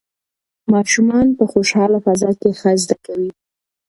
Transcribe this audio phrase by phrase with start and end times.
[0.73, 3.31] ماشومان په خوشحاله فضا کې ښه زده کوي.